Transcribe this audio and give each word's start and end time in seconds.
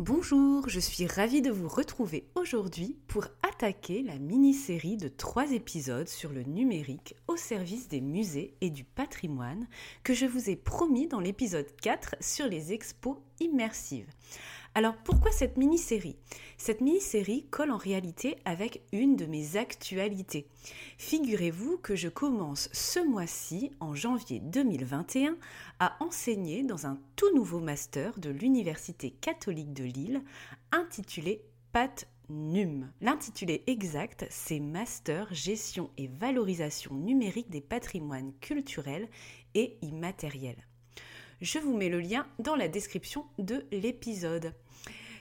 Bonjour, 0.00 0.68
je 0.68 0.78
suis 0.78 1.08
ravie 1.08 1.42
de 1.42 1.50
vous 1.50 1.66
retrouver 1.66 2.28
aujourd'hui 2.36 2.96
pour 3.08 3.26
attaquer 3.42 4.04
la 4.04 4.16
mini-série 4.16 4.96
de 4.96 5.08
trois 5.08 5.50
épisodes 5.50 6.06
sur 6.06 6.30
le 6.30 6.44
numérique 6.44 7.16
au 7.26 7.36
service 7.36 7.88
des 7.88 8.00
musées 8.00 8.54
et 8.60 8.70
du 8.70 8.84
patrimoine 8.84 9.66
que 10.04 10.14
je 10.14 10.24
vous 10.24 10.50
ai 10.50 10.54
promis 10.54 11.08
dans 11.08 11.18
l'épisode 11.18 11.66
4 11.82 12.14
sur 12.20 12.46
les 12.46 12.72
expos 12.72 13.16
immersives. 13.40 14.06
Alors 14.78 14.94
pourquoi 14.94 15.32
cette 15.32 15.56
mini-série? 15.56 16.14
Cette 16.56 16.80
mini-série 16.80 17.46
colle 17.50 17.72
en 17.72 17.76
réalité 17.76 18.36
avec 18.44 18.80
une 18.92 19.16
de 19.16 19.26
mes 19.26 19.56
actualités. 19.56 20.46
Figurez-vous 20.98 21.78
que 21.78 21.96
je 21.96 22.08
commence 22.08 22.68
ce 22.72 23.00
mois-ci, 23.00 23.72
en 23.80 23.96
janvier 23.96 24.38
2021, 24.38 25.36
à 25.80 25.96
enseigner 25.98 26.62
dans 26.62 26.86
un 26.86 26.96
tout 27.16 27.34
nouveau 27.34 27.58
master 27.58 28.20
de 28.20 28.30
l'Université 28.30 29.10
catholique 29.10 29.72
de 29.72 29.82
Lille 29.82 30.22
intitulé 30.70 31.42
PAT 31.72 32.04
NUM. 32.28 32.88
L'intitulé 33.00 33.64
exact, 33.66 34.26
c'est 34.30 34.60
Master 34.60 35.26
Gestion 35.34 35.90
et 35.98 36.06
Valorisation 36.06 36.94
numérique 36.94 37.50
des 37.50 37.62
patrimoines 37.62 38.32
culturels 38.40 39.08
et 39.56 39.76
immatériels. 39.82 40.68
Je 41.40 41.60
vous 41.60 41.76
mets 41.76 41.88
le 41.88 42.00
lien 42.00 42.26
dans 42.40 42.56
la 42.56 42.66
description 42.66 43.24
de 43.38 43.64
l'épisode. 43.70 44.54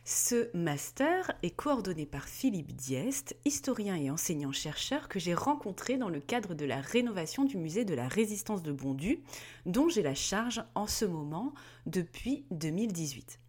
Ce 0.09 0.49
master 0.55 1.33
est 1.43 1.49
coordonné 1.49 2.05
par 2.05 2.29
Philippe 2.29 2.71
Diest, 2.71 3.35
historien 3.43 3.97
et 3.97 4.09
enseignant-chercheur 4.09 5.09
que 5.09 5.19
j'ai 5.19 5.33
rencontré 5.33 5.97
dans 5.97 6.07
le 6.07 6.21
cadre 6.21 6.53
de 6.53 6.63
la 6.63 6.79
rénovation 6.79 7.43
du 7.43 7.57
musée 7.57 7.83
de 7.83 7.93
la 7.93 8.07
résistance 8.07 8.63
de 8.63 8.71
Bondu, 8.71 9.19
dont 9.65 9.89
j'ai 9.89 10.03
la 10.03 10.15
charge 10.15 10.63
en 10.75 10.87
ce 10.87 11.03
moment 11.03 11.53
depuis 11.87 12.45
2018. 12.51 13.41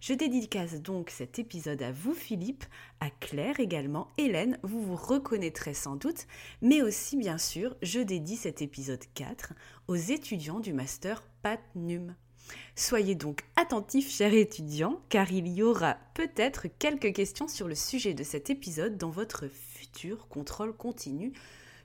Je 0.00 0.14
dédicace 0.14 0.80
donc 0.80 1.10
cet 1.10 1.40
épisode 1.40 1.82
à 1.82 1.90
vous 1.90 2.14
Philippe, 2.14 2.64
à 3.00 3.10
Claire 3.10 3.58
également, 3.58 4.06
Hélène, 4.16 4.60
vous 4.62 4.80
vous 4.80 4.94
reconnaîtrez 4.94 5.74
sans 5.74 5.96
doute, 5.96 6.28
mais 6.62 6.80
aussi 6.80 7.16
bien 7.16 7.38
sûr, 7.38 7.74
je 7.82 7.98
dédie 7.98 8.36
cet 8.36 8.62
épisode 8.62 9.02
4 9.14 9.52
aux 9.88 9.96
étudiants 9.96 10.60
du 10.60 10.74
master 10.74 11.24
PATNUM. 11.42 12.14
Soyez 12.76 13.14
donc 13.14 13.42
attentifs, 13.56 14.10
chers 14.10 14.34
étudiants, 14.34 15.00
car 15.08 15.30
il 15.30 15.48
y 15.48 15.62
aura 15.62 15.96
peut-être 16.14 16.66
quelques 16.78 17.12
questions 17.12 17.46
sur 17.46 17.68
le 17.68 17.74
sujet 17.74 18.14
de 18.14 18.24
cet 18.24 18.50
épisode 18.50 18.98
dans 18.98 19.10
votre 19.10 19.46
futur 19.48 20.28
contrôle 20.28 20.76
continu. 20.76 21.32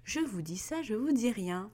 Je 0.03 0.19
vous 0.19 0.41
dis 0.41 0.57
ça, 0.57 0.81
je 0.81 0.95
vous 0.95 1.11
dis 1.11 1.31
rien. 1.31 1.69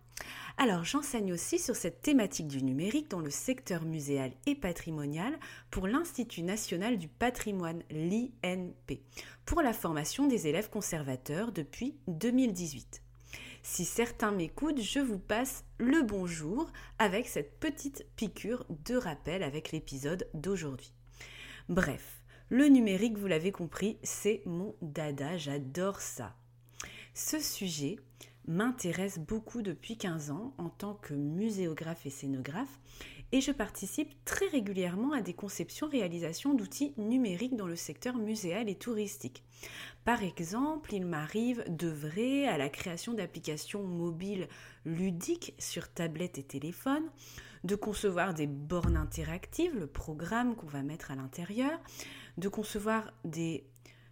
Alors 0.57 0.83
j'enseigne 0.83 1.33
aussi 1.33 1.59
sur 1.59 1.75
cette 1.75 2.01
thématique 2.01 2.47
du 2.47 2.63
numérique 2.63 3.09
dans 3.09 3.19
le 3.19 3.29
secteur 3.29 3.83
muséal 3.83 4.31
et 4.45 4.55
patrimonial 4.55 5.37
pour 5.71 5.87
l'Institut 5.87 6.43
national 6.43 6.97
du 6.97 7.07
patrimoine, 7.07 7.83
l'INP, 7.89 9.01
pour 9.45 9.61
la 9.61 9.73
formation 9.73 10.27
des 10.27 10.47
élèves 10.47 10.69
conservateurs 10.69 11.51
depuis 11.51 11.95
2018. 12.07 13.04
Si 13.67 13.83
certains 13.83 14.31
m'écoutent, 14.31 14.79
je 14.79 14.99
vous 14.99 15.17
passe 15.17 15.65
le 15.79 16.03
bonjour 16.03 16.71
avec 16.99 17.27
cette 17.27 17.59
petite 17.59 18.05
piqûre 18.15 18.63
de 18.69 18.95
rappel 18.95 19.41
avec 19.41 19.71
l'épisode 19.71 20.29
d'aujourd'hui. 20.35 20.93
Bref, 21.67 22.21
le 22.49 22.67
numérique, 22.67 23.17
vous 23.17 23.25
l'avez 23.25 23.51
compris, 23.51 23.97
c'est 24.03 24.43
mon 24.45 24.75
dada, 24.83 25.37
j'adore 25.37 25.99
ça. 25.99 26.35
Ce 27.15 27.39
sujet 27.39 27.95
m'intéresse 28.47 29.17
beaucoup 29.17 29.63
depuis 29.63 29.97
15 29.97 30.29
ans 30.29 30.53
en 30.59 30.69
tant 30.69 30.93
que 30.93 31.15
muséographe 31.15 32.05
et 32.05 32.11
scénographe 32.11 32.79
et 33.31 33.41
je 33.41 33.51
participe 33.51 34.13
très 34.25 34.47
régulièrement 34.47 35.11
à 35.11 35.21
des 35.21 35.33
conceptions 35.33 35.87
réalisations 35.87 36.53
d'outils 36.53 36.93
numériques 36.97 37.55
dans 37.55 37.67
le 37.67 37.75
secteur 37.75 38.15
muséal 38.15 38.69
et 38.69 38.75
touristique. 38.75 39.43
Par 40.03 40.23
exemple, 40.23 40.93
il 40.93 41.05
m'arrive 41.05 41.63
d'œuvrer 41.67 42.47
à 42.47 42.57
la 42.57 42.69
création 42.69 43.13
d'applications 43.13 43.83
mobiles 43.83 44.47
ludiques 44.85 45.53
sur 45.57 45.91
tablette 45.91 46.37
et 46.37 46.43
téléphone, 46.43 47.03
de 47.63 47.75
concevoir 47.75 48.35
des 48.35 48.47
bornes 48.47 48.97
interactives, 48.97 49.75
le 49.77 49.87
programme 49.87 50.55
qu'on 50.55 50.67
va 50.67 50.83
mettre 50.83 51.11
à 51.11 51.15
l'intérieur, 51.15 51.79
de 52.37 52.47
concevoir 52.47 53.11
des 53.23 53.65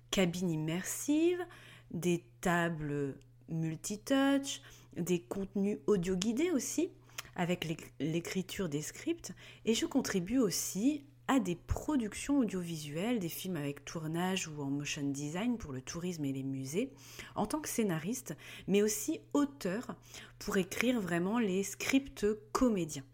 cabines 0.10 0.50
immersives, 0.50 1.46
des 1.92 2.24
tables 2.42 3.16
multitouch, 3.50 4.62
des 4.98 5.20
contenus 5.20 5.78
audio 5.88 6.16
guidés 6.16 6.52
aussi, 6.52 6.90
avec 7.36 7.68
l'écriture 8.00 8.70
des 8.70 8.82
scripts, 8.82 9.34
et 9.66 9.74
je 9.74 9.86
contribue 9.86 10.40
aussi 10.40 11.04
à 11.28 11.40
des 11.40 11.56
productions 11.56 12.40
audiovisuelles, 12.40 13.20
des 13.20 13.30
films 13.30 13.56
avec 13.56 13.86
tournage 13.86 14.48
ou 14.48 14.62
en 14.62 14.70
motion 14.70 15.10
design 15.10 15.58
pour 15.58 15.72
le 15.72 15.82
tourisme 15.82 16.26
et 16.26 16.34
les 16.34 16.44
musées, 16.44 16.92
en 17.36 17.46
tant 17.46 17.62
que 17.62 17.70
scénariste, 17.70 18.36
mais 18.68 18.82
aussi 18.82 19.20
auteur 19.34 19.96
pour 20.40 20.58
écrire 20.58 21.00
vraiment 21.00 21.40
les 21.40 21.64
scripts 21.64 22.26
comédiens. 22.52 23.06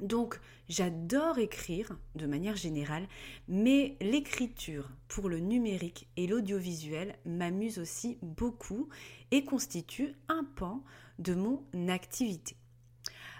Donc 0.00 0.40
j'adore 0.68 1.38
écrire 1.38 1.98
de 2.14 2.26
manière 2.26 2.56
générale, 2.56 3.08
mais 3.48 3.96
l'écriture 4.00 4.88
pour 5.08 5.28
le 5.28 5.40
numérique 5.40 6.08
et 6.16 6.26
l'audiovisuel 6.26 7.16
m'amuse 7.24 7.78
aussi 7.78 8.18
beaucoup 8.22 8.88
et 9.32 9.44
constitue 9.44 10.14
un 10.28 10.44
pan 10.44 10.84
de 11.18 11.34
mon 11.34 11.64
activité. 11.88 12.56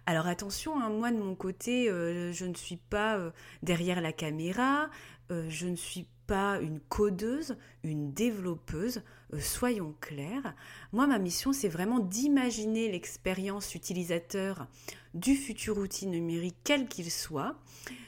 Alors 0.09 0.27
attention, 0.27 0.81
hein, 0.81 0.89
moi 0.89 1.11
de 1.11 1.19
mon 1.19 1.35
côté, 1.35 1.91
euh, 1.91 2.33
je 2.33 2.47
ne 2.47 2.55
suis 2.55 2.79
pas 2.79 3.19
euh, 3.19 3.31
derrière 3.63 4.01
la 4.01 4.11
caméra, 4.11 4.89
euh, 5.31 5.45
je 5.51 5.67
ne 5.67 5.77
suis 5.77 6.07
pas 6.27 6.59
une 6.63 6.81
codeuse, 6.81 7.59
une 7.85 8.15
développeuse, 8.15 9.03
soyons 9.39 9.95
clairs. 10.01 10.55
Moi, 10.95 11.07
ma 11.07 11.19
mission, 11.19 11.53
c'est 11.53 11.69
vraiment 11.69 11.99
d'imaginer 11.99 12.91
l'expérience 12.91 13.75
utilisateur 13.75 14.67
du 15.13 15.35
futur 15.35 15.77
outil 15.77 16.07
numérique, 16.07 16.57
quel 16.65 16.89
qu'il 16.89 17.11
soit, 17.11 17.57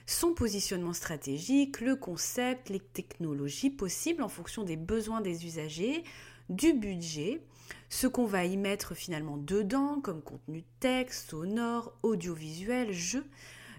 son 0.06 0.32
positionnement 0.32 0.94
stratégique, 0.94 1.82
le 1.82 1.96
concept, 1.96 2.70
les 2.70 2.80
technologies 2.80 3.68
possibles 3.68 4.22
en 4.22 4.30
fonction 4.30 4.64
des 4.64 4.76
besoins 4.76 5.20
des 5.20 5.44
usagers, 5.44 6.02
du 6.48 6.72
budget, 6.72 7.42
ce 7.90 8.06
qu'on 8.06 8.24
va 8.24 8.44
y 8.44 8.56
mettre 8.56 8.94
finalement 8.94 9.36
dedans 9.36 10.00
comme 10.00 10.22
contenu 10.22 10.64
texte, 10.78 11.30
sonore, 11.30 11.92
audiovisuel, 12.02 12.92
jeu, 12.92 13.26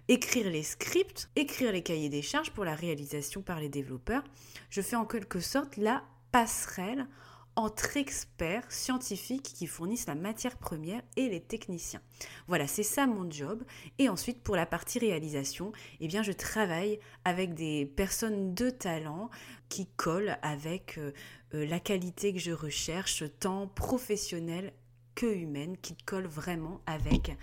écrire 0.10 0.50
les 0.50 0.64
scripts, 0.64 1.30
écrire 1.38 1.72
les 1.72 1.82
cahiers 1.82 2.10
des 2.10 2.22
charges 2.22 2.52
pour 2.52 2.66
la 2.66 2.76
réalisation 2.76 3.42
par 3.42 3.60
les 3.60 3.70
développeurs. 3.70 4.24
Je 4.70 4.82
fais 4.82 4.98
en 4.98 5.06
quelque 5.06 5.40
sorte 5.40 5.78
la 5.78 6.04
passerelle 6.34 7.08
entre 7.56 7.98
experts 7.98 8.72
scientifiques 8.72 9.44
qui 9.44 9.68
fournissent 9.68 10.08
la 10.08 10.16
matière 10.16 10.58
première 10.58 11.02
et 11.18 11.30
les 11.30 11.42
techniciens. 11.42 12.02
Voilà, 12.48 12.68
c'est 12.68 12.84
ça 12.84 13.08
mon 13.08 13.30
job. 13.30 13.64
Et 14.00 14.10
ensuite, 14.10 14.42
pour 14.42 14.56
la 14.56 14.66
partie 14.66 15.00
réalisation, 15.00 15.72
eh 16.00 16.08
bien, 16.08 16.24
je 16.24 16.32
travaille 16.32 17.00
avec 17.26 17.54
des 17.54 17.86
personnes 17.86 18.54
de 18.54 18.70
talent 18.70 19.30
qui 19.70 19.88
collent 19.98 20.38
avec 20.42 20.98
euh, 20.98 21.12
euh, 21.54 21.66
la 21.66 21.80
qualité 21.80 22.34
que 22.34 22.40
je 22.40 22.52
recherche, 22.52 23.24
tant 23.40 23.68
professionnelle 23.68 24.74
que 25.16 25.26
humaine, 25.26 25.78
qui 25.78 25.96
collent 25.96 26.28
vraiment 26.28 26.82
avec 26.86 27.36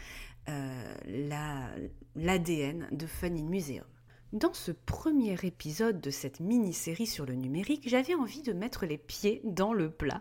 euh, 0.49 1.85
l'ADN 2.17 2.89
de 2.91 3.07
Fun 3.07 3.35
in 3.37 3.45
Museum. 3.45 3.85
Dans 4.35 4.53
ce 4.53 4.73
premier 4.73 5.39
épisode 5.43 6.03
de 6.03 6.11
cette 6.11 6.41
mini-série 6.41 7.07
sur 7.07 7.25
le 7.25 7.35
numérique, 7.35 7.89
j'avais 7.89 8.15
envie 8.15 8.43
de 8.43 8.53
mettre 8.53 8.85
les 8.85 8.99
pieds 8.99 9.41
dans 9.45 9.73
le 9.73 9.91
plat. 9.91 10.21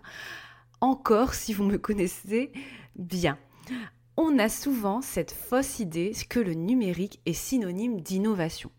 Encore 0.80 1.34
si 1.34 1.54
vous 1.54 1.66
me 1.66 1.78
connaissez 1.78 2.54
bien. 2.96 3.38
On 4.16 4.40
a 4.40 4.48
souvent 4.48 5.02
cette 5.02 5.32
fausse 5.32 5.80
idée 5.80 6.14
que 6.30 6.40
le 6.40 6.54
numérique 6.54 7.20
est 7.26 7.34
synonyme 7.34 8.00
d'innovation. 8.00 8.72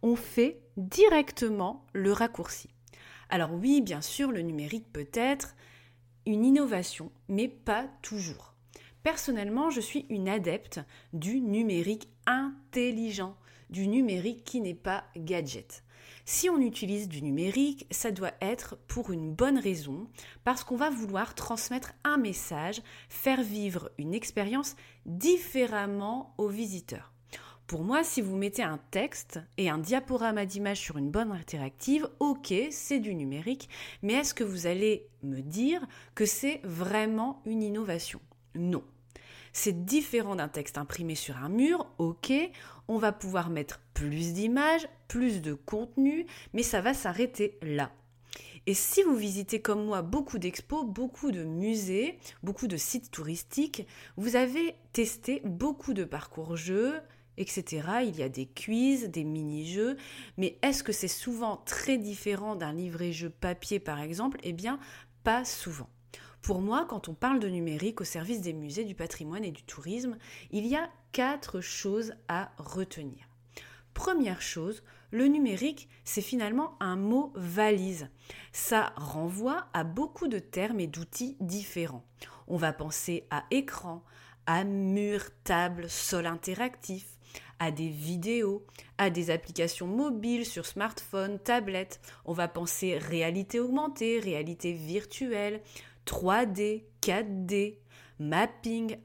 On 0.00 0.16
fait 0.16 0.62
directement 0.78 1.84
le 1.92 2.12
raccourci. 2.14 2.70
Alors 3.28 3.52
oui, 3.52 3.82
bien 3.82 4.00
sûr, 4.00 4.32
le 4.32 4.40
numérique 4.40 4.90
peut 4.90 5.10
être 5.12 5.56
une 6.24 6.42
innovation, 6.42 7.12
mais 7.28 7.48
pas 7.48 7.86
toujours. 8.00 8.54
Personnellement, 9.02 9.68
je 9.68 9.82
suis 9.82 10.06
une 10.08 10.28
adepte 10.28 10.80
du 11.12 11.42
numérique 11.42 12.08
intelligent, 12.26 13.36
du 13.70 13.88
numérique 13.88 14.44
qui 14.44 14.60
n'est 14.60 14.74
pas 14.74 15.04
gadget. 15.16 15.82
Si 16.24 16.48
on 16.48 16.60
utilise 16.60 17.08
du 17.08 17.22
numérique, 17.22 17.86
ça 17.90 18.10
doit 18.10 18.34
être 18.40 18.76
pour 18.86 19.10
une 19.10 19.32
bonne 19.32 19.58
raison, 19.58 20.06
parce 20.44 20.62
qu'on 20.62 20.76
va 20.76 20.90
vouloir 20.90 21.34
transmettre 21.34 21.92
un 22.04 22.18
message, 22.18 22.82
faire 23.08 23.42
vivre 23.42 23.90
une 23.98 24.14
expérience 24.14 24.76
différemment 25.06 26.34
aux 26.38 26.48
visiteurs. 26.48 27.12
Pour 27.66 27.84
moi, 27.84 28.02
si 28.02 28.20
vous 28.20 28.36
mettez 28.36 28.64
un 28.64 28.80
texte 28.90 29.38
et 29.56 29.70
un 29.70 29.78
diaporama 29.78 30.44
d'image 30.44 30.80
sur 30.80 30.98
une 30.98 31.10
bonne 31.10 31.30
interactive, 31.30 32.08
ok, 32.18 32.52
c'est 32.70 32.98
du 32.98 33.14
numérique, 33.14 33.68
mais 34.02 34.14
est-ce 34.14 34.34
que 34.34 34.42
vous 34.44 34.66
allez 34.66 35.06
me 35.22 35.40
dire 35.40 35.86
que 36.16 36.26
c'est 36.26 36.60
vraiment 36.64 37.40
une 37.44 37.62
innovation? 37.62 38.20
Non. 38.56 38.82
C'est 39.52 39.84
différent 39.84 40.36
d'un 40.36 40.48
texte 40.48 40.78
imprimé 40.78 41.14
sur 41.14 41.36
un 41.36 41.48
mur, 41.48 41.86
ok, 41.98 42.32
on 42.88 42.98
va 42.98 43.12
pouvoir 43.12 43.50
mettre 43.50 43.80
plus 43.94 44.32
d'images, 44.32 44.88
plus 45.08 45.42
de 45.42 45.54
contenu, 45.54 46.26
mais 46.52 46.62
ça 46.62 46.80
va 46.80 46.94
s'arrêter 46.94 47.58
là. 47.62 47.90
Et 48.66 48.74
si 48.74 49.02
vous 49.02 49.16
visitez 49.16 49.60
comme 49.60 49.84
moi 49.84 50.02
beaucoup 50.02 50.38
d'expos, 50.38 50.84
beaucoup 50.84 51.32
de 51.32 51.44
musées, 51.44 52.18
beaucoup 52.42 52.66
de 52.66 52.76
sites 52.76 53.10
touristiques, 53.10 53.86
vous 54.16 54.36
avez 54.36 54.74
testé 54.92 55.40
beaucoup 55.44 55.94
de 55.94 56.04
parcours 56.04 56.56
jeux, 56.56 57.00
etc. 57.36 57.82
Il 58.04 58.16
y 58.16 58.22
a 58.22 58.28
des 58.28 58.46
quiz, 58.46 59.08
des 59.08 59.24
mini-jeux, 59.24 59.96
mais 60.36 60.58
est-ce 60.62 60.82
que 60.82 60.92
c'est 60.92 61.08
souvent 61.08 61.56
très 61.56 61.96
différent 61.96 62.54
d'un 62.54 62.72
livret-jeu 62.72 63.30
papier 63.30 63.80
par 63.80 64.00
exemple? 64.00 64.38
Eh 64.42 64.52
bien, 64.52 64.78
pas 65.24 65.44
souvent. 65.44 65.88
Pour 66.42 66.60
moi, 66.60 66.86
quand 66.88 67.08
on 67.08 67.14
parle 67.14 67.38
de 67.38 67.48
numérique 67.48 68.00
au 68.00 68.04
service 68.04 68.40
des 68.40 68.52
musées, 68.52 68.84
du 68.84 68.94
patrimoine 68.94 69.44
et 69.44 69.50
du 69.50 69.62
tourisme, 69.62 70.16
il 70.50 70.66
y 70.66 70.76
a 70.76 70.90
quatre 71.12 71.60
choses 71.60 72.14
à 72.28 72.52
retenir. 72.56 73.26
Première 73.94 74.40
chose, 74.40 74.82
le 75.10 75.26
numérique, 75.26 75.88
c'est 76.04 76.22
finalement 76.22 76.76
un 76.80 76.96
mot 76.96 77.32
valise. 77.34 78.08
Ça 78.52 78.92
renvoie 78.96 79.66
à 79.72 79.84
beaucoup 79.84 80.28
de 80.28 80.38
termes 80.38 80.80
et 80.80 80.86
d'outils 80.86 81.36
différents. 81.40 82.04
On 82.46 82.56
va 82.56 82.72
penser 82.72 83.26
à 83.30 83.44
écran, 83.50 84.02
à 84.46 84.64
mur, 84.64 85.22
table, 85.44 85.90
sol 85.90 86.26
interactif, 86.26 87.18
à 87.58 87.70
des 87.70 87.88
vidéos, 87.88 88.64
à 88.96 89.10
des 89.10 89.30
applications 89.30 89.86
mobiles 89.86 90.46
sur 90.46 90.66
smartphone, 90.66 91.38
tablette. 91.38 92.00
On 92.24 92.32
va 92.32 92.48
penser 92.48 92.96
réalité 92.96 93.60
augmentée, 93.60 94.18
réalité 94.18 94.72
virtuelle, 94.72 95.60
3D, 96.10 96.82
4D, 97.02 97.76
mapping, 98.18 98.96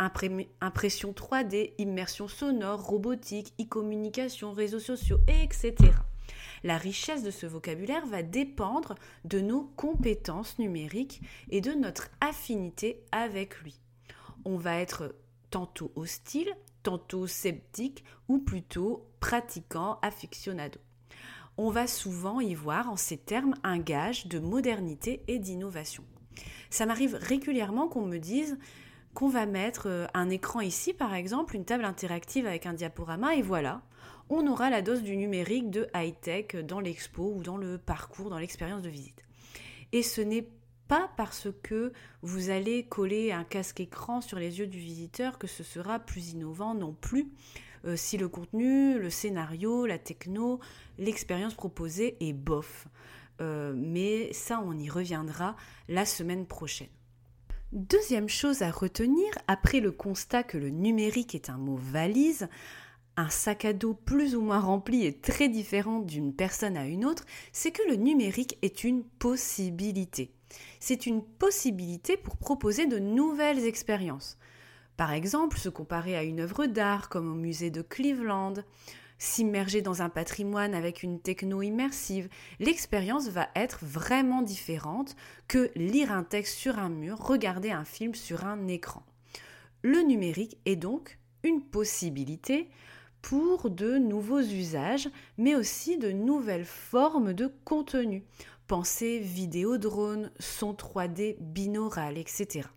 impression 0.59 1.11
3D, 1.11 1.73
immersion 1.77 2.27
sonore, 2.27 2.81
robotique, 2.81 3.53
e-communication, 3.61 4.53
réseaux 4.53 4.79
sociaux, 4.79 5.19
etc. 5.27 5.75
La 6.63 6.79
richesse 6.79 7.21
de 7.21 7.29
ce 7.29 7.45
vocabulaire 7.45 8.07
va 8.07 8.23
dépendre 8.23 8.95
de 9.23 9.39
nos 9.39 9.65
compétences 9.75 10.57
numériques 10.57 11.21
et 11.51 11.61
de 11.61 11.73
notre 11.73 12.09
affinité 12.21 13.03
avec 13.11 13.61
lui. 13.61 13.79
On 14.43 14.57
va 14.57 14.77
être 14.77 15.13
tantôt 15.51 15.91
hostile, 15.95 16.51
tantôt 16.81 17.27
sceptique 17.27 18.03
ou 18.27 18.39
plutôt 18.39 19.05
pratiquant, 19.19 19.99
aficionado. 20.01 20.79
On 21.57 21.69
va 21.69 21.85
souvent 21.85 22.39
y 22.39 22.55
voir 22.55 22.89
en 22.89 22.97
ces 22.97 23.17
termes 23.17 23.53
un 23.61 23.77
gage 23.77 24.25
de 24.25 24.39
modernité 24.39 25.23
et 25.27 25.37
d'innovation. 25.37 26.03
Ça 26.75 26.85
m'arrive 26.85 27.17
régulièrement 27.21 27.87
qu'on 27.87 28.05
me 28.05 28.17
dise 28.17 28.57
qu'on 29.13 29.29
va 29.29 29.45
mettre 29.45 29.87
euh, 29.87 30.07
un 30.13 30.29
écran 30.29 30.59
ici, 30.59 30.91
par 30.93 31.13
exemple, 31.13 31.55
une 31.55 31.63
table 31.63 31.85
interactive 31.85 32.45
avec 32.45 32.65
un 32.65 32.73
diaporama, 32.73 33.33
et 33.35 33.41
voilà, 33.41 33.81
on 34.29 34.45
aura 34.45 34.69
la 34.69 34.81
dose 34.81 35.01
du 35.01 35.15
numérique 35.15 35.69
de 35.71 35.87
high-tech 35.95 36.57
dans 36.65 36.81
l'expo 36.81 37.31
ou 37.33 37.43
dans 37.43 37.55
le 37.55 37.77
parcours, 37.77 38.29
dans 38.29 38.39
l'expérience 38.39 38.81
de 38.81 38.89
visite. 38.89 39.23
Et 39.93 40.03
ce 40.03 40.19
n'est 40.19 40.49
pas 40.89 41.09
parce 41.15 41.47
que 41.63 41.93
vous 42.21 42.49
allez 42.49 42.83
coller 42.83 43.31
un 43.31 43.45
casque 43.45 43.79
écran 43.79 44.19
sur 44.19 44.37
les 44.37 44.59
yeux 44.59 44.67
du 44.67 44.79
visiteur 44.79 45.39
que 45.39 45.47
ce 45.47 45.63
sera 45.63 45.99
plus 45.99 46.31
innovant 46.31 46.73
non 46.73 46.91
plus. 46.91 47.29
Euh, 47.85 47.95
si 47.95 48.17
le 48.17 48.27
contenu, 48.27 48.99
le 48.99 49.09
scénario, 49.09 49.85
la 49.85 49.97
techno, 49.97 50.59
l'expérience 50.97 51.53
proposée 51.53 52.17
est 52.19 52.33
bof. 52.33 52.89
Euh, 53.41 53.73
mais 53.75 54.31
ça, 54.33 54.61
on 54.65 54.77
y 54.77 54.89
reviendra 54.89 55.55
la 55.87 56.05
semaine 56.05 56.45
prochaine. 56.45 56.87
Deuxième 57.71 58.29
chose 58.29 58.61
à 58.61 58.71
retenir, 58.71 59.27
après 59.47 59.79
le 59.79 59.91
constat 59.91 60.43
que 60.43 60.57
le 60.57 60.69
numérique 60.69 61.35
est 61.35 61.49
un 61.49 61.57
mot 61.57 61.75
valise, 61.75 62.47
un 63.17 63.29
sac 63.29 63.65
à 63.65 63.73
dos 63.73 63.93
plus 63.93 64.35
ou 64.35 64.41
moins 64.41 64.59
rempli 64.59 65.05
est 65.05 65.21
très 65.21 65.49
différent 65.49 65.99
d'une 65.99 66.33
personne 66.33 66.77
à 66.77 66.85
une 66.85 67.05
autre, 67.05 67.25
c'est 67.51 67.71
que 67.71 67.87
le 67.89 67.95
numérique 67.95 68.57
est 68.61 68.83
une 68.83 69.03
possibilité. 69.03 70.31
C'est 70.79 71.05
une 71.05 71.23
possibilité 71.23 72.17
pour 72.17 72.37
proposer 72.37 72.85
de 72.85 72.99
nouvelles 72.99 73.65
expériences. 73.65 74.37
Par 74.97 75.11
exemple, 75.11 75.57
se 75.57 75.69
comparer 75.69 76.15
à 76.15 76.23
une 76.23 76.39
œuvre 76.39 76.67
d'art 76.67 77.09
comme 77.09 77.29
au 77.29 77.35
musée 77.35 77.71
de 77.71 77.81
Cleveland, 77.81 78.53
s'immerger 79.17 79.81
dans 79.81 80.01
un 80.01 80.09
patrimoine 80.09 80.73
avec 80.73 81.03
une 81.03 81.19
techno 81.19 81.61
immersive, 81.61 82.29
l'expérience 82.59 83.29
va 83.29 83.49
être 83.55 83.79
vraiment 83.83 84.41
différente 84.41 85.15
que 85.47 85.71
lire 85.75 86.11
un 86.11 86.23
texte 86.23 86.55
sur 86.55 86.79
un 86.79 86.89
mur, 86.89 87.17
regarder 87.17 87.71
un 87.71 87.85
film 87.85 88.15
sur 88.15 88.45
un 88.45 88.67
écran. 88.67 89.03
Le 89.81 90.01
numérique 90.01 90.57
est 90.65 90.75
donc 90.75 91.19
une 91.43 91.61
possibilité 91.61 92.69
pour 93.21 93.69
de 93.69 93.97
nouveaux 93.97 94.41
usages, 94.41 95.09
mais 95.37 95.55
aussi 95.55 95.97
de 95.97 96.11
nouvelles 96.11 96.65
formes 96.65 97.33
de 97.33 97.51
contenu. 97.63 98.23
Pensez 98.67 99.19
vidéo 99.19 99.77
drone, 99.77 100.31
son 100.39 100.73
3D 100.73 101.37
binaural, 101.39 102.17
etc. 102.17 102.67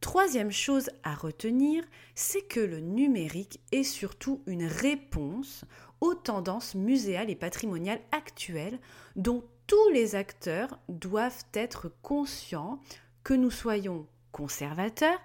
Troisième 0.00 0.50
chose 0.50 0.90
à 1.02 1.14
retenir, 1.14 1.84
c'est 2.14 2.42
que 2.42 2.60
le 2.60 2.80
numérique 2.80 3.60
est 3.70 3.84
surtout 3.84 4.42
une 4.46 4.64
réponse 4.64 5.64
aux 6.00 6.14
tendances 6.14 6.74
muséales 6.74 7.28
et 7.28 7.36
patrimoniales 7.36 8.00
actuelles 8.10 8.78
dont 9.16 9.44
tous 9.66 9.90
les 9.90 10.14
acteurs 10.14 10.78
doivent 10.88 11.44
être 11.52 11.92
conscients 12.02 12.80
que 13.22 13.34
nous 13.34 13.50
soyons 13.50 14.06
conservateurs, 14.32 15.20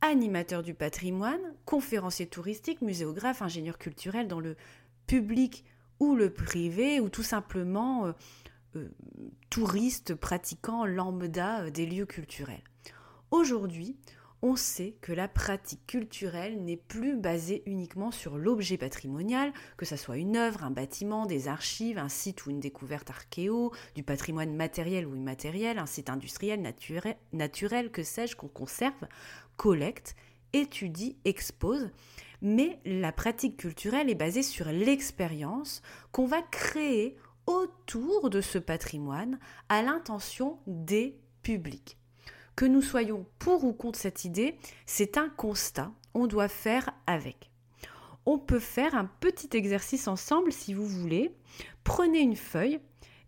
animateurs 0.00 0.62
du 0.62 0.74
patrimoine, 0.74 1.40
conférenciers 1.64 2.28
touristiques, 2.28 2.80
muséographes, 2.80 3.42
ingénieurs 3.42 3.78
culturels 3.78 4.28
dans 4.28 4.40
le 4.40 4.56
public 5.06 5.64
ou 6.00 6.14
le 6.14 6.30
privé, 6.30 7.00
ou 7.00 7.08
tout 7.08 7.22
simplement 7.22 8.06
euh, 8.06 8.12
euh, 8.76 8.88
touristes 9.50 10.14
pratiquant 10.14 10.84
lambda 10.84 11.62
euh, 11.62 11.70
des 11.70 11.86
lieux 11.86 12.06
culturels. 12.06 12.62
Aujourd'hui, 13.32 13.96
on 14.42 14.56
sait 14.56 14.94
que 15.00 15.10
la 15.10 15.26
pratique 15.26 15.86
culturelle 15.86 16.62
n'est 16.62 16.76
plus 16.76 17.16
basée 17.16 17.62
uniquement 17.64 18.10
sur 18.10 18.36
l'objet 18.36 18.76
patrimonial, 18.76 19.54
que 19.78 19.86
ce 19.86 19.96
soit 19.96 20.18
une 20.18 20.36
œuvre, 20.36 20.64
un 20.64 20.70
bâtiment, 20.70 21.24
des 21.24 21.48
archives, 21.48 21.96
un 21.96 22.10
site 22.10 22.44
ou 22.44 22.50
une 22.50 22.60
découverte 22.60 23.08
archéo, 23.08 23.72
du 23.94 24.02
patrimoine 24.02 24.54
matériel 24.54 25.06
ou 25.06 25.14
immatériel, 25.14 25.78
un 25.78 25.86
site 25.86 26.10
industriel, 26.10 26.60
naturel, 26.60 27.16
naturel 27.32 27.90
que 27.90 28.02
sais-je, 28.02 28.36
qu'on 28.36 28.48
conserve, 28.48 29.08
collecte, 29.56 30.14
étudie, 30.52 31.16
expose. 31.24 31.88
Mais 32.42 32.80
la 32.84 33.12
pratique 33.12 33.56
culturelle 33.56 34.10
est 34.10 34.14
basée 34.14 34.42
sur 34.42 34.66
l'expérience 34.66 35.80
qu'on 36.10 36.26
va 36.26 36.42
créer 36.42 37.16
autour 37.46 38.28
de 38.28 38.42
ce 38.42 38.58
patrimoine 38.58 39.38
à 39.70 39.80
l'intention 39.80 40.58
des 40.66 41.18
publics. 41.42 41.96
Que 42.56 42.64
nous 42.64 42.82
soyons 42.82 43.26
pour 43.38 43.64
ou 43.64 43.72
contre 43.72 43.98
cette 43.98 44.24
idée, 44.24 44.56
c'est 44.86 45.16
un 45.16 45.28
constat, 45.28 45.90
on 46.14 46.26
doit 46.26 46.48
faire 46.48 46.90
avec. 47.06 47.50
On 48.26 48.38
peut 48.38 48.60
faire 48.60 48.94
un 48.94 49.06
petit 49.20 49.56
exercice 49.56 50.06
ensemble 50.06 50.52
si 50.52 50.74
vous 50.74 50.86
voulez. 50.86 51.34
Prenez 51.82 52.20
une 52.20 52.36
feuille 52.36 52.80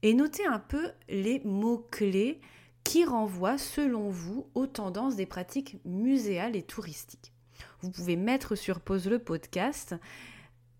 et 0.02 0.14
notez 0.14 0.46
un 0.46 0.58
peu 0.58 0.90
les 1.08 1.40
mots-clés 1.44 2.40
qui 2.84 3.04
renvoient 3.04 3.58
selon 3.58 4.10
vous 4.10 4.46
aux 4.54 4.66
tendances 4.66 5.16
des 5.16 5.26
pratiques 5.26 5.78
muséales 5.84 6.54
et 6.54 6.62
touristiques. 6.62 7.32
Vous 7.80 7.90
pouvez 7.90 8.16
mettre 8.16 8.54
sur 8.54 8.80
pause 8.80 9.08
le 9.08 9.18
podcast 9.18 9.94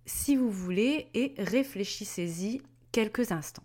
si 0.06 0.36
vous 0.36 0.50
voulez 0.50 1.08
et 1.14 1.34
réfléchissez-y 1.38 2.60
quelques 2.92 3.32
instants. 3.32 3.64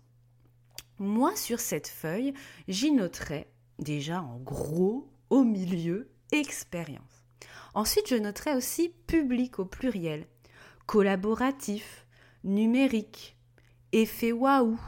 Moi, 0.98 1.36
sur 1.36 1.60
cette 1.60 1.88
feuille, 1.88 2.34
j'y 2.66 2.92
noterai 2.92 3.46
déjà 3.80 4.22
en 4.22 4.38
gros, 4.38 5.08
au 5.30 5.44
milieu, 5.44 6.10
expérience. 6.32 7.24
Ensuite, 7.74 8.08
je 8.08 8.16
noterai 8.16 8.54
aussi 8.54 8.90
public 9.06 9.58
au 9.58 9.64
pluriel, 9.64 10.26
collaboratif, 10.86 12.06
numérique, 12.44 13.36
effet 13.92 14.32
waouh, 14.32 14.78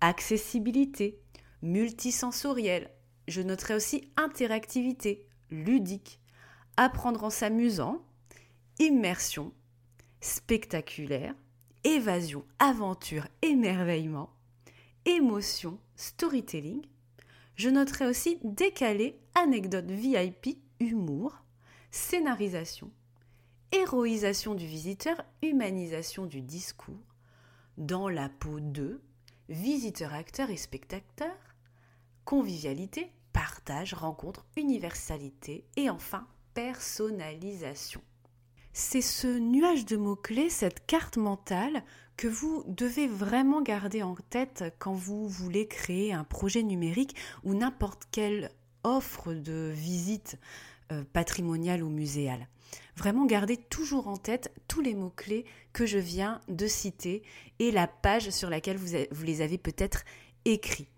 accessibilité, 0.00 1.20
multisensoriel. 1.62 2.90
Je 3.28 3.40
noterai 3.40 3.74
aussi 3.74 4.10
interactivité, 4.16 5.26
ludique, 5.50 6.20
apprendre 6.76 7.24
en 7.24 7.30
s'amusant, 7.30 8.02
immersion, 8.78 9.52
spectaculaire, 10.20 11.34
évasion, 11.84 12.44
aventure, 12.58 13.26
émerveillement, 13.42 14.30
émotion, 15.04 15.78
storytelling. 15.96 16.82
Je 17.56 17.68
noterai 17.68 18.06
aussi 18.06 18.38
décalé, 18.42 19.20
anecdote 19.34 19.90
VIP, 19.90 20.58
humour, 20.80 21.44
scénarisation, 21.90 22.90
héroïsation 23.70 24.54
du 24.54 24.66
visiteur, 24.66 25.24
humanisation 25.42 26.26
du 26.26 26.42
discours, 26.42 27.14
dans 27.78 28.08
la 28.08 28.28
peau 28.28 28.60
de, 28.60 29.00
visiteur, 29.48 30.14
acteur 30.14 30.50
et 30.50 30.56
spectateur, 30.56 31.36
convivialité, 32.24 33.12
partage, 33.32 33.94
rencontre, 33.94 34.46
universalité 34.56 35.64
et 35.76 35.90
enfin 35.90 36.26
personnalisation. 36.54 38.00
C'est 38.72 39.02
ce 39.02 39.38
nuage 39.38 39.86
de 39.86 39.96
mots-clés, 39.96 40.50
cette 40.50 40.86
carte 40.86 41.16
mentale 41.16 41.84
que 42.16 42.28
vous 42.28 42.64
devez 42.66 43.06
vraiment 43.06 43.62
garder 43.62 44.02
en 44.02 44.14
tête 44.30 44.64
quand 44.78 44.94
vous 44.94 45.28
voulez 45.28 45.66
créer 45.66 46.12
un 46.12 46.24
projet 46.24 46.62
numérique 46.62 47.16
ou 47.42 47.54
n'importe 47.54 48.04
quelle 48.10 48.50
offre 48.84 49.32
de 49.32 49.72
visite 49.74 50.38
euh, 50.92 51.02
patrimoniale 51.12 51.82
ou 51.82 51.88
muséale. 51.88 52.48
Vraiment 52.96 53.26
gardez 53.26 53.56
toujours 53.56 54.08
en 54.08 54.16
tête 54.16 54.52
tous 54.68 54.80
les 54.80 54.94
mots-clés 54.94 55.44
que 55.72 55.86
je 55.86 55.98
viens 55.98 56.40
de 56.48 56.66
citer 56.66 57.22
et 57.58 57.70
la 57.70 57.86
page 57.86 58.30
sur 58.30 58.50
laquelle 58.50 58.76
vous, 58.76 58.96
vous 59.10 59.24
les 59.24 59.40
avez 59.40 59.58
peut-être 59.58 60.04
écrits. 60.44 60.88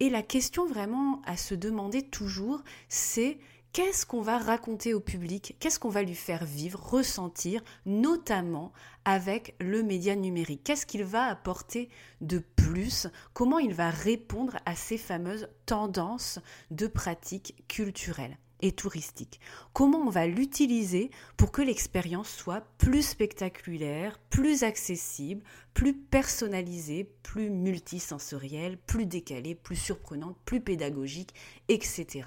Et 0.00 0.10
la 0.10 0.22
question 0.22 0.66
vraiment 0.66 1.22
à 1.24 1.36
se 1.36 1.54
demander 1.54 2.02
toujours, 2.02 2.62
c'est 2.88 3.38
qu'est-ce 3.72 4.06
qu'on 4.06 4.22
va 4.22 4.38
raconter 4.38 4.94
au 4.94 5.00
public, 5.00 5.56
qu'est-ce 5.60 5.78
qu'on 5.78 5.88
va 5.88 6.02
lui 6.02 6.14
faire 6.14 6.44
vivre, 6.44 6.80
ressentir, 6.80 7.62
notamment 7.86 8.72
avec 9.04 9.54
le 9.60 9.82
média 9.82 10.14
numérique. 10.16 10.64
Qu'est-ce 10.64 10.86
qu'il 10.86 11.04
va 11.04 11.24
apporter 11.24 11.88
de 12.20 12.42
plus? 12.56 13.06
Comment 13.32 13.58
il 13.58 13.74
va 13.74 13.90
répondre 13.90 14.58
à 14.66 14.74
ces 14.74 14.98
fameuses 14.98 15.48
tendances 15.66 16.38
de 16.70 16.86
pratiques 16.86 17.64
culturelles 17.68 18.36
et 18.60 18.72
touristiques? 18.72 19.40
Comment 19.72 19.98
on 19.98 20.10
va 20.10 20.26
l'utiliser 20.26 21.10
pour 21.36 21.52
que 21.52 21.62
l'expérience 21.62 22.28
soit 22.28 22.66
plus 22.78 23.02
spectaculaire, 23.02 24.18
plus 24.30 24.62
accessible, 24.62 25.42
plus 25.72 25.94
personnalisée, 25.94 27.04
plus 27.22 27.48
multisensorielle, 27.48 28.76
plus 28.76 29.06
décalée, 29.06 29.54
plus 29.54 29.76
surprenante, 29.76 30.36
plus 30.44 30.60
pédagogique, 30.60 31.34
etc. 31.68 32.26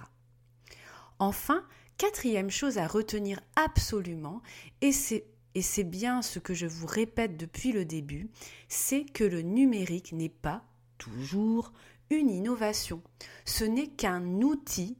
Enfin, 1.21 1.63
quatrième 1.99 2.49
chose 2.49 2.79
à 2.79 2.87
retenir 2.87 3.41
absolument, 3.55 4.41
et 4.81 4.91
c'est 4.91 5.83
bien 5.83 6.23
ce 6.23 6.39
que 6.39 6.55
je 6.55 6.65
vous 6.65 6.87
répète 6.87 7.37
depuis 7.37 7.71
le 7.71 7.85
début, 7.85 8.31
c'est 8.69 9.03
que 9.05 9.23
le 9.23 9.43
numérique 9.43 10.13
n'est 10.13 10.29
pas 10.29 10.63
toujours 10.97 11.73
une 12.09 12.31
innovation. 12.31 13.03
Ce 13.45 13.63
n'est 13.63 13.85
qu'un 13.85 14.41
outil. 14.41 14.97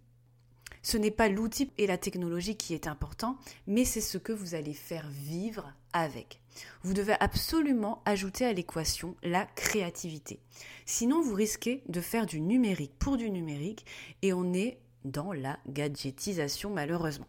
Ce 0.84 0.96
n'est 0.96 1.10
pas 1.10 1.28
l'outil 1.28 1.72
et 1.80 1.88
la 1.88 1.98
technologie 1.98 2.56
qui 2.56 2.76
est 2.76 2.86
important, 2.86 3.40
mais 3.66 3.84
c'est 3.84 4.00
ce 4.00 4.20
que 4.20 4.32
vous 4.32 4.54
allez 4.54 4.76
faire 4.76 5.10
vivre 5.10 5.74
avec. 5.92 6.40
Vous 6.84 6.94
devez 6.94 7.16
absolument 7.20 8.04
ajouter 8.06 8.46
à 8.46 8.54
l'équation 8.54 9.16
la 9.24 9.48
créativité. 9.48 10.40
Sinon, 10.86 11.20
vous 11.20 11.34
risquez 11.34 11.82
de 11.90 12.00
faire 12.00 12.28
du 12.28 12.42
numérique 12.42 12.94
pour 13.00 13.18
du 13.18 13.32
numérique 13.32 13.88
et 14.22 14.34
on 14.34 14.54
est 14.54 14.78
dans 15.06 15.34
la 15.34 15.58
gadgetisation 15.68 16.70
malheureusement. 16.70 17.28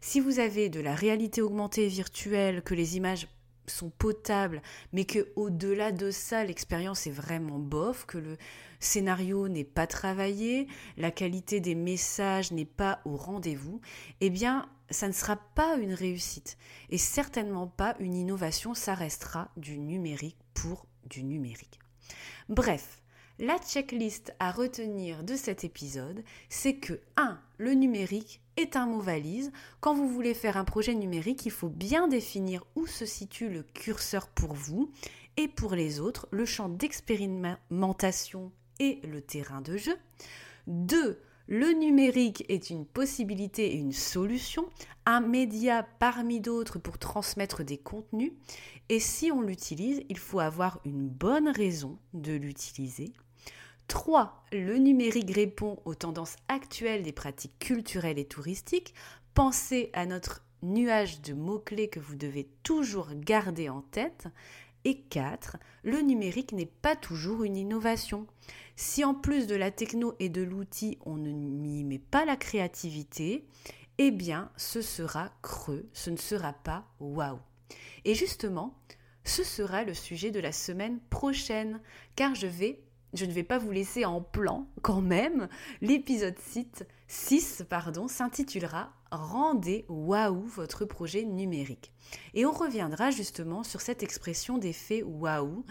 Si 0.00 0.20
vous 0.20 0.38
avez 0.38 0.68
de 0.68 0.80
la 0.80 0.94
réalité 0.94 1.42
augmentée 1.42 1.88
virtuelle, 1.88 2.62
que 2.62 2.74
les 2.74 2.96
images 2.96 3.26
sont 3.66 3.90
potables, 3.90 4.62
mais 4.92 5.04
que 5.04 5.28
au-delà 5.36 5.92
de 5.92 6.10
ça, 6.10 6.44
l'expérience 6.44 7.06
est 7.06 7.12
vraiment 7.12 7.58
bof, 7.58 8.06
que 8.06 8.18
le 8.18 8.36
scénario 8.80 9.48
n'est 9.48 9.64
pas 9.64 9.86
travaillé, 9.86 10.68
la 10.96 11.10
qualité 11.10 11.60
des 11.60 11.74
messages 11.74 12.52
n'est 12.52 12.64
pas 12.64 13.00
au 13.04 13.16
rendez-vous, 13.16 13.80
eh 14.20 14.30
bien, 14.30 14.68
ça 14.90 15.08
ne 15.08 15.12
sera 15.12 15.36
pas 15.36 15.76
une 15.76 15.92
réussite 15.92 16.56
et 16.90 16.98
certainement 16.98 17.66
pas 17.66 17.94
une 17.98 18.14
innovation, 18.14 18.74
ça 18.74 18.94
restera 18.94 19.50
du 19.56 19.78
numérique 19.78 20.38
pour 20.54 20.86
du 21.04 21.24
numérique. 21.24 21.78
Bref, 22.48 23.02
la 23.38 23.56
checklist 23.58 24.34
à 24.40 24.50
retenir 24.50 25.22
de 25.22 25.36
cet 25.36 25.62
épisode, 25.62 26.24
c'est 26.48 26.74
que 26.74 27.00
1. 27.16 27.40
Le 27.58 27.72
numérique 27.72 28.40
est 28.56 28.74
un 28.74 28.86
mot 28.86 29.00
valise. 29.00 29.52
Quand 29.80 29.94
vous 29.94 30.08
voulez 30.08 30.34
faire 30.34 30.56
un 30.56 30.64
projet 30.64 30.94
numérique, 30.94 31.46
il 31.46 31.52
faut 31.52 31.68
bien 31.68 32.08
définir 32.08 32.64
où 32.74 32.86
se 32.86 33.06
situe 33.06 33.48
le 33.48 33.62
curseur 33.62 34.28
pour 34.28 34.54
vous 34.54 34.90
et 35.36 35.46
pour 35.46 35.74
les 35.74 36.00
autres, 36.00 36.26
le 36.32 36.44
champ 36.44 36.68
d'expérimentation 36.68 38.50
et 38.80 39.00
le 39.04 39.20
terrain 39.20 39.60
de 39.60 39.76
jeu. 39.76 39.96
2. 40.66 41.20
Le 41.46 41.72
numérique 41.72 42.44
est 42.48 42.70
une 42.70 42.84
possibilité 42.84 43.72
et 43.72 43.76
une 43.76 43.92
solution, 43.92 44.68
un 45.06 45.20
média 45.20 45.86
parmi 45.98 46.40
d'autres 46.40 46.78
pour 46.78 46.98
transmettre 46.98 47.64
des 47.64 47.78
contenus. 47.78 48.32
Et 48.88 49.00
si 49.00 49.30
on 49.32 49.40
l'utilise, 49.40 50.02
il 50.08 50.18
faut 50.18 50.40
avoir 50.40 50.80
une 50.84 51.08
bonne 51.08 51.48
raison 51.48 51.98
de 52.12 52.32
l'utiliser. 52.32 53.14
3. 53.88 54.44
Le 54.52 54.76
numérique 54.76 55.34
répond 55.34 55.78
aux 55.84 55.94
tendances 55.94 56.36
actuelles 56.48 57.02
des 57.02 57.12
pratiques 57.12 57.58
culturelles 57.58 58.18
et 58.18 58.26
touristiques. 58.26 58.94
Pensez 59.34 59.90
à 59.94 60.06
notre 60.06 60.44
nuage 60.62 61.22
de 61.22 61.32
mots-clés 61.32 61.88
que 61.88 62.00
vous 62.00 62.16
devez 62.16 62.48
toujours 62.62 63.08
garder 63.14 63.68
en 63.68 63.80
tête. 63.80 64.28
Et 64.84 65.00
4. 65.00 65.56
Le 65.82 66.00
numérique 66.00 66.52
n'est 66.52 66.66
pas 66.66 66.96
toujours 66.96 67.42
une 67.42 67.56
innovation. 67.56 68.26
Si 68.76 69.04
en 69.04 69.14
plus 69.14 69.46
de 69.46 69.56
la 69.56 69.70
techno 69.70 70.14
et 70.20 70.28
de 70.28 70.42
l'outil, 70.42 70.98
on 71.04 71.16
ne 71.16 71.30
m'y 71.30 71.82
met 71.82 71.98
pas 71.98 72.24
la 72.24 72.36
créativité, 72.36 73.44
eh 73.98 74.10
bien, 74.12 74.50
ce 74.56 74.80
sera 74.80 75.32
creux, 75.42 75.88
ce 75.92 76.10
ne 76.10 76.16
sera 76.16 76.52
pas 76.52 76.86
waouh. 77.00 77.40
Et 78.04 78.14
justement, 78.14 78.78
ce 79.24 79.42
sera 79.42 79.82
le 79.82 79.94
sujet 79.94 80.30
de 80.30 80.40
la 80.40 80.52
semaine 80.52 81.00
prochaine, 81.10 81.80
car 82.14 82.34
je 82.34 82.46
vais 82.46 82.80
je 83.14 83.24
ne 83.24 83.32
vais 83.32 83.42
pas 83.42 83.58
vous 83.58 83.70
laisser 83.70 84.04
en 84.04 84.20
plan 84.20 84.66
quand 84.82 85.00
même. 85.00 85.48
L'épisode 85.80 86.36
6 87.08 87.64
pardon, 87.68 88.08
s'intitulera 88.08 88.92
Rendez 89.10 89.86
waouh 89.88 90.42
votre 90.42 90.84
projet 90.84 91.24
numérique. 91.24 91.92
Et 92.34 92.44
on 92.44 92.52
reviendra 92.52 93.10
justement 93.10 93.64
sur 93.64 93.80
cette 93.80 94.02
expression 94.02 94.58
d'effet 94.58 95.02
waouh 95.02 95.64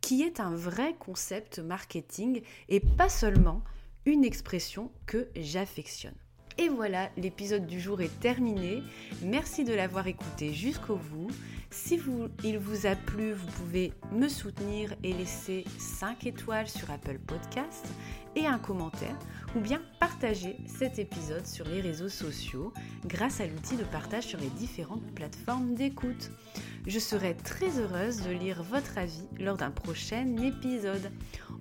qui 0.00 0.22
est 0.22 0.40
un 0.40 0.54
vrai 0.54 0.94
concept 0.98 1.58
marketing 1.58 2.40
et 2.68 2.80
pas 2.80 3.08
seulement 3.08 3.62
une 4.06 4.24
expression 4.24 4.90
que 5.06 5.28
j'affectionne. 5.36 6.14
Et 6.60 6.68
voilà, 6.68 7.08
l'épisode 7.16 7.66
du 7.66 7.80
jour 7.80 8.00
est 8.00 8.18
terminé. 8.18 8.82
Merci 9.22 9.62
de 9.62 9.72
l'avoir 9.72 10.08
écouté 10.08 10.52
jusqu'au 10.52 10.96
bout. 10.96 11.30
Si 11.70 12.00
il 12.42 12.58
vous 12.58 12.86
a 12.86 12.96
plu, 12.96 13.32
vous 13.32 13.46
pouvez 13.46 13.92
me 14.10 14.26
soutenir 14.26 14.92
et 15.04 15.12
laisser 15.12 15.64
5 15.78 16.26
étoiles 16.26 16.66
sur 16.66 16.90
Apple 16.90 17.20
Podcast 17.24 17.86
et 18.34 18.46
un 18.46 18.58
commentaire 18.58 19.16
ou 19.54 19.60
bien 19.60 19.80
partager 20.00 20.56
cet 20.66 20.98
épisode 20.98 21.46
sur 21.46 21.64
les 21.68 21.80
réseaux 21.80 22.08
sociaux 22.08 22.72
grâce 23.06 23.40
à 23.40 23.46
l'outil 23.46 23.76
de 23.76 23.84
partage 23.84 24.24
sur 24.24 24.40
les 24.40 24.50
différentes 24.50 25.06
plateformes 25.14 25.74
d'écoute. 25.74 26.32
Je 26.88 26.98
serai 26.98 27.34
très 27.34 27.78
heureuse 27.78 28.22
de 28.22 28.30
lire 28.30 28.62
votre 28.62 28.96
avis 28.96 29.28
lors 29.38 29.58
d'un 29.58 29.70
prochain 29.70 30.26
épisode. 30.38 31.12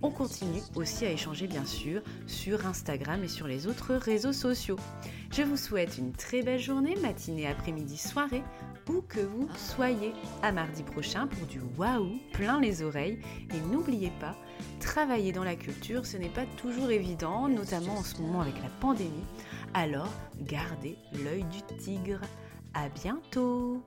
On 0.01 0.09
continue 0.09 0.61
aussi 0.73 1.05
à 1.05 1.11
échanger 1.11 1.47
bien 1.47 1.65
sûr 1.65 2.01
sur 2.27 2.65
Instagram 2.65 3.21
et 3.25 3.27
sur 3.27 3.45
les 3.45 3.67
autres 3.67 3.93
réseaux 3.93 4.31
sociaux. 4.31 4.77
Je 5.33 5.41
vous 5.41 5.57
souhaite 5.57 5.97
une 5.97 6.13
très 6.13 6.43
belle 6.43 6.61
journée, 6.61 6.95
matinée, 7.01 7.45
après-midi, 7.45 7.97
soirée 7.97 8.41
où 8.87 9.01
que 9.01 9.19
vous 9.19 9.49
soyez. 9.57 10.13
À 10.43 10.53
mardi 10.53 10.81
prochain 10.83 11.27
pour 11.27 11.45
du 11.45 11.59
waouh 11.77 12.17
plein 12.31 12.61
les 12.61 12.81
oreilles. 12.81 13.19
Et 13.53 13.59
n'oubliez 13.69 14.13
pas, 14.21 14.37
travailler 14.79 15.33
dans 15.33 15.43
la 15.43 15.57
culture, 15.57 16.05
ce 16.05 16.15
n'est 16.15 16.29
pas 16.29 16.45
toujours 16.55 16.89
évident, 16.89 17.49
notamment 17.49 17.97
en 17.97 18.03
ce 18.03 18.21
moment 18.21 18.39
avec 18.39 18.55
la 18.63 18.69
pandémie. 18.79 19.25
Alors, 19.73 20.13
gardez 20.39 20.97
l'œil 21.11 21.43
du 21.51 21.61
tigre. 21.75 22.21
À 22.73 22.87
bientôt 22.87 23.83